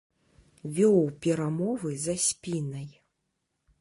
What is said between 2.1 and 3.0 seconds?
спінай.